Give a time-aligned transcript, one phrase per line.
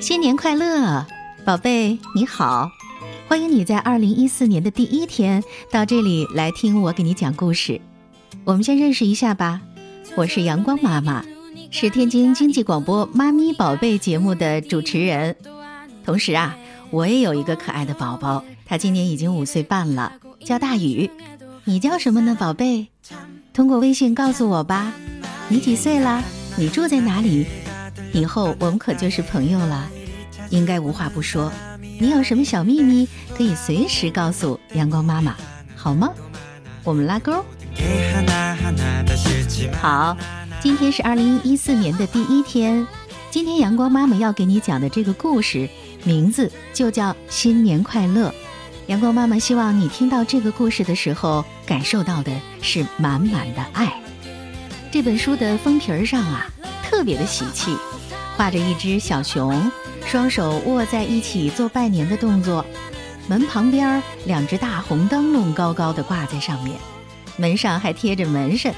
[0.00, 1.06] 新年快乐，
[1.44, 2.70] 宝贝，你好！
[3.28, 7.80] 欢迎你在二零一四年的第一天到这里来听我给你讲故事。
[8.44, 9.60] 我们先认识一下吧，
[10.16, 11.24] 我是阳光妈妈，
[11.70, 15.36] 是天津经济广播《妈咪宝贝》节目的主持人。
[16.04, 16.56] 同时啊，
[16.90, 20.14] 我也有一个可爱的宝宝，他今年已经五岁半了，
[20.44, 21.08] 叫大宇。
[21.64, 22.88] 你叫什么呢，宝贝？
[23.52, 24.92] 通过微信告诉我吧。
[25.50, 26.22] 你几岁了？
[26.56, 27.44] 你住在哪里？
[28.12, 29.90] 以后我们可就是朋友了，
[30.48, 31.52] 应该无话不说。
[31.98, 35.34] 你有什么小秘密，可以随时告诉阳光妈妈，
[35.74, 36.08] 好吗？
[36.84, 37.44] 我们拉钩。
[39.82, 40.16] 好，
[40.60, 42.86] 今天是二零一四年的第一天。
[43.32, 45.68] 今天阳光妈妈要给你讲的这个故事，
[46.04, 48.28] 名字就叫《新年快乐》。
[48.86, 52.30] 阳光妈妈希望你听到这个故事的时候，感受到的
[52.62, 53.99] 是满满的爱。
[54.92, 56.44] 这本书的封皮儿上啊，
[56.82, 57.76] 特别的喜气，
[58.36, 59.70] 画着一只小熊，
[60.04, 62.64] 双手握在一起做拜年的动作。
[63.28, 66.76] 门旁边两只大红灯笼高高的挂在上面，
[67.36, 68.74] 门上还贴着门神，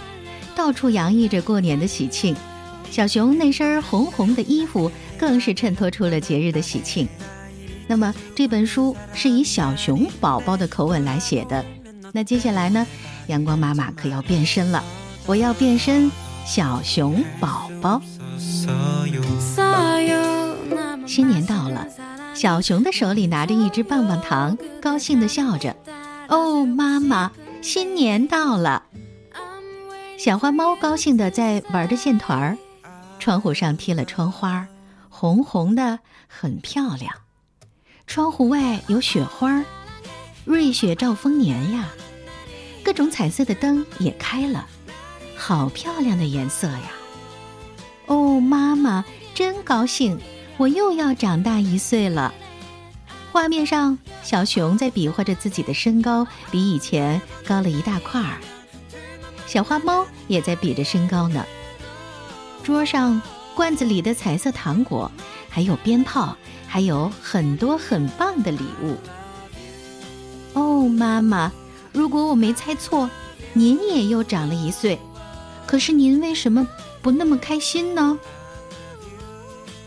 [0.54, 2.36] 到处洋溢着过年的喜庆。
[2.90, 7.08] 小熊那身红红的衣服，更是衬托出了节日的喜庆。
[7.86, 11.64] 那么这本书是以小熊宝宝的口吻来写的。
[12.12, 12.86] 那接下来呢，
[13.28, 14.84] 阳光妈妈可要变身了，
[15.26, 16.10] 我要变身
[16.44, 18.00] 小熊宝宝。
[21.06, 21.86] 新年到了，
[22.34, 25.76] 小熊的手里拿着一只棒棒糖，高兴地笑着。
[26.28, 28.82] 哦，妈妈，新年到了！
[30.18, 32.58] 小花猫高兴地在玩着线团儿，
[33.18, 34.66] 窗户上贴了窗花，
[35.08, 37.12] 红红的，很漂亮。
[38.06, 39.64] 窗户外有雪花，
[40.44, 41.88] 瑞雪兆丰年呀！
[42.84, 44.66] 各种彩色的灯也开了，
[45.44, 46.92] 好漂亮的颜色呀！
[48.06, 49.04] 哦，妈妈
[49.34, 50.16] 真高兴，
[50.56, 52.32] 我又要长大一岁了。
[53.32, 58.38] 画面上，小熊在比划着自己的身高比以前高了一大块儿，
[59.48, 61.44] 小花猫也在比着身高呢。
[62.62, 63.20] 桌上
[63.56, 65.10] 罐子里的彩色糖果，
[65.50, 66.36] 还有鞭炮。
[66.68, 68.96] 还有很多很棒的礼物。
[70.54, 71.52] 哦，妈妈，
[71.92, 73.10] 如果我没猜错，
[73.52, 74.98] 您也又长了一岁，
[75.72, 76.68] 可是您为什么
[77.00, 78.18] 不那么开心呢？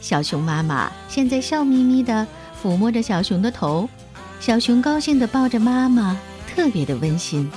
[0.01, 2.25] 小熊妈妈现在笑眯眯的
[2.59, 3.87] 抚摸着小熊的头，
[4.39, 7.47] 小熊高兴的抱着妈妈，特别的温馨。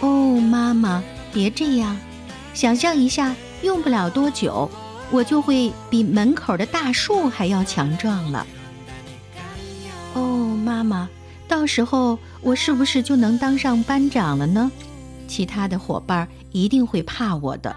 [0.00, 1.00] 哦，妈妈，
[1.32, 1.96] 别这样，
[2.54, 4.68] 想象一下，用不了多久。
[5.12, 8.44] 我就会比门口的大树还要强壮了。
[10.14, 11.08] 哦，妈妈，
[11.46, 14.72] 到时候我是不是就能当上班长了呢？
[15.26, 17.76] 其他的伙伴一定会怕我的。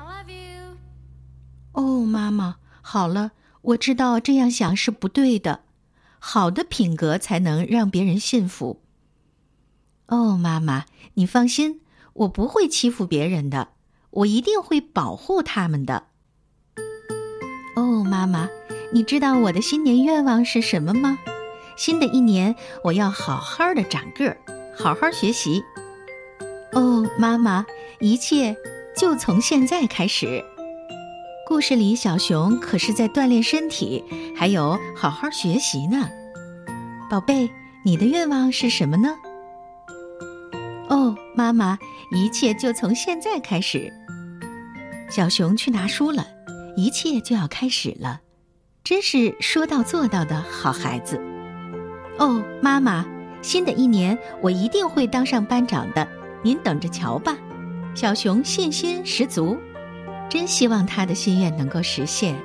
[1.74, 3.32] 哦，妈妈，好了，
[3.62, 5.62] 我知道这样想是不对的。
[6.20, 8.82] 好的品格才能让别人信服。
[10.08, 11.82] 哦，妈妈，你放心，
[12.14, 13.70] 我不会欺负别人的，
[14.10, 16.08] 我一定会保护他们的。
[17.76, 18.50] 哦，妈妈，
[18.92, 21.20] 你知道我的新年愿望是什么吗？
[21.78, 24.38] 新的一年，我要好好的长个儿，
[24.76, 25.64] 好好学习。
[26.74, 27.66] 哦，妈妈，
[28.00, 28.56] 一切
[28.96, 30.44] 就从现在开始。
[31.48, 34.04] 故事里小熊可是在锻炼身体，
[34.36, 36.10] 还有好好学习呢。
[37.10, 37.50] 宝贝，
[37.84, 39.16] 你的愿望是什么呢？
[40.90, 41.78] 哦，妈妈，
[42.12, 43.92] 一切就从现在开始。
[45.10, 46.28] 小熊去拿书了。
[46.76, 48.22] 一切就要开始了，
[48.84, 51.20] 真是说到做到的好孩子。
[52.20, 53.04] 哦，妈妈，
[53.42, 56.08] 新的一年我一定会当上班长的，
[56.44, 57.36] 您等着瞧吧。
[57.96, 59.58] 小熊信心十足，
[60.30, 62.36] 真希望他的心愿能够实现。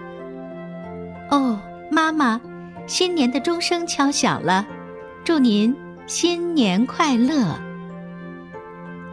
[1.30, 1.60] 哦，
[1.90, 2.40] 妈妈，
[2.86, 4.66] 新年的钟声敲响了，
[5.24, 5.74] 祝您
[6.06, 7.58] 新年快乐。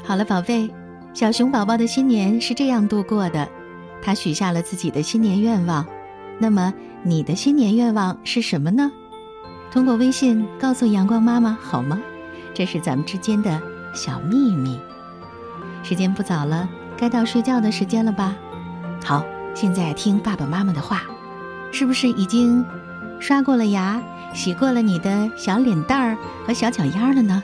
[0.03, 0.69] 好了，宝贝，
[1.13, 3.47] 小熊宝宝的新年是这样度过的。
[4.01, 5.85] 他许下了自己的新年愿望，
[6.39, 6.73] 那么
[7.03, 8.89] 你的新年愿望是什么呢？
[9.71, 12.01] 通过微信告诉阳光妈妈好吗？
[12.53, 13.61] 这是咱们之间的
[13.93, 14.79] 小秘密。
[15.83, 18.35] 时间不早了，该到睡觉的时间了吧？
[19.03, 21.03] 好，现在听爸爸妈妈的话，
[21.71, 22.65] 是不是已经
[23.19, 24.01] 刷过了牙、
[24.33, 27.43] 洗过了你的小脸蛋儿和小脚丫了呢？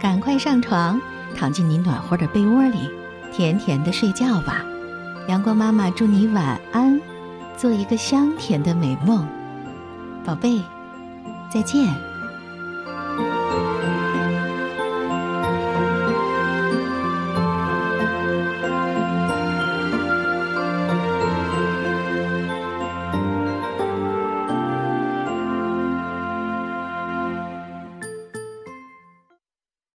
[0.00, 1.00] 赶快上床，
[1.34, 2.90] 躺进你暖和的被窝里，
[3.32, 4.64] 甜甜的睡觉吧。
[5.28, 7.00] 阳光妈妈祝你晚安，
[7.56, 9.26] 做一个香甜的美梦，
[10.24, 10.62] 宝贝，
[11.50, 11.92] 再见。